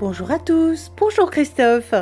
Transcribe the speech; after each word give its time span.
Bonjour 0.00 0.30
à 0.30 0.38
tous, 0.38 0.92
bonjour 0.96 1.28
Christophe. 1.28 1.92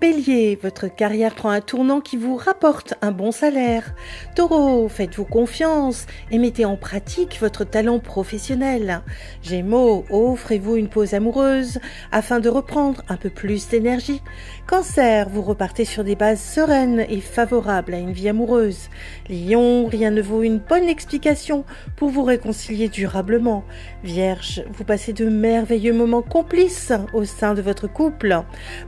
Bélier, 0.00 0.56
votre 0.62 0.86
carrière 0.86 1.34
prend 1.34 1.50
un 1.50 1.60
tournant 1.60 2.00
qui 2.00 2.16
vous 2.16 2.36
rapporte 2.36 2.94
un 3.02 3.10
bon 3.10 3.32
salaire. 3.32 3.92
Taureau, 4.36 4.88
faites-vous 4.88 5.24
confiance 5.24 6.06
et 6.30 6.38
mettez 6.38 6.64
en 6.64 6.76
pratique 6.76 7.38
votre 7.40 7.64
talent 7.64 7.98
professionnel. 7.98 9.02
Gémeaux, 9.42 10.04
offrez-vous 10.10 10.76
une 10.76 10.88
pause 10.88 11.12
amoureuse 11.12 11.80
afin 12.12 12.38
de 12.38 12.48
reprendre 12.48 13.02
un 13.08 13.16
peu 13.16 13.30
plus 13.30 13.68
d'énergie. 13.68 14.22
Cancer, 14.68 15.28
vous 15.28 15.42
repartez 15.42 15.84
sur 15.84 16.04
des 16.04 16.14
bases 16.14 16.40
sereines 16.40 17.04
et 17.08 17.20
favorables 17.20 17.94
à 17.94 17.98
une 17.98 18.12
vie 18.12 18.28
amoureuse. 18.28 18.90
Lion, 19.28 19.86
rien 19.86 20.12
ne 20.12 20.22
vaut 20.22 20.44
une 20.44 20.58
bonne 20.58 20.88
explication 20.88 21.64
pour 21.96 22.10
vous 22.10 22.22
réconcilier 22.22 22.88
durablement. 22.88 23.64
Vierge, 24.04 24.62
vous 24.72 24.84
passez 24.84 25.12
de 25.12 25.28
merveilleux 25.28 25.92
moments 25.92 26.22
complices 26.22 26.92
au 27.12 27.24
de 27.40 27.62
votre 27.62 27.86
couple. 27.86 28.42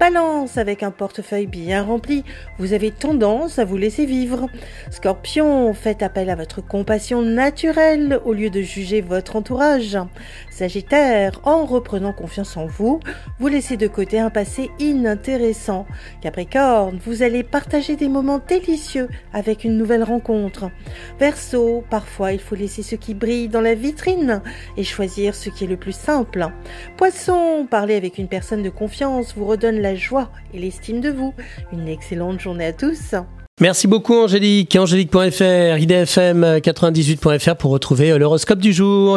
Balance, 0.00 0.56
avec 0.56 0.82
un 0.82 0.90
portefeuille 0.90 1.46
bien 1.46 1.82
rempli, 1.82 2.24
vous 2.58 2.72
avez 2.72 2.90
tendance 2.90 3.58
à 3.58 3.66
vous 3.66 3.76
laisser 3.76 4.06
vivre. 4.06 4.48
Scorpion, 4.90 5.74
faites 5.74 6.02
appel 6.02 6.30
à 6.30 6.34
votre 6.34 6.62
compassion 6.62 7.20
naturelle 7.20 8.18
au 8.24 8.32
lieu 8.32 8.48
de 8.48 8.62
juger 8.62 9.02
votre 9.02 9.36
entourage. 9.36 9.98
Sagittaire, 10.50 11.40
en 11.44 11.66
reprenant 11.66 12.14
confiance 12.14 12.56
en 12.56 12.64
vous, 12.64 13.00
vous 13.38 13.48
laissez 13.48 13.76
de 13.76 13.86
côté 13.86 14.18
un 14.18 14.30
passé 14.30 14.70
inintéressant. 14.78 15.86
Capricorne, 16.22 16.98
vous 17.04 17.22
allez 17.22 17.42
partager 17.42 17.96
des 17.96 18.08
moments 18.08 18.40
délicieux 18.48 19.08
avec 19.34 19.64
une 19.64 19.76
nouvelle 19.76 20.04
rencontre. 20.04 20.70
Verseau, 21.20 21.84
parfois 21.90 22.32
il 22.32 22.40
faut 22.40 22.54
laisser 22.54 22.82
ce 22.82 22.96
qui 22.96 23.12
brille 23.12 23.48
dans 23.48 23.60
la 23.60 23.74
vitrine 23.74 24.40
et 24.78 24.84
choisir 24.84 25.34
ce 25.34 25.50
qui 25.50 25.64
est 25.64 25.68
le 25.68 25.76
plus 25.76 25.92
simple. 25.92 26.46
Poisson, 26.96 27.66
parler 27.70 27.94
avec 27.94 28.16
une 28.16 28.26
personne 28.26 28.37
personne 28.38 28.62
de 28.62 28.70
confiance 28.70 29.34
vous 29.36 29.46
redonne 29.46 29.80
la 29.80 29.96
joie 29.96 30.30
et 30.54 30.60
l'estime 30.60 31.00
de 31.00 31.10
vous. 31.10 31.34
Une 31.72 31.88
excellente 31.88 32.38
journée 32.38 32.66
à 32.66 32.72
tous. 32.72 33.16
Merci 33.60 33.88
beaucoup 33.88 34.14
Angélique, 34.14 34.76
angélique.fr, 34.76 35.76
idfm98.fr 35.76 37.56
pour 37.56 37.72
retrouver 37.72 38.16
l'horoscope 38.16 38.60
du 38.60 38.72
jour. 38.72 39.16